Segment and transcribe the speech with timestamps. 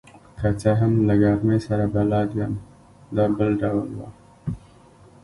[0.39, 2.53] که څه هم له ګرمۍ سره بلد یم،
[3.15, 4.09] دا بل ډول وه.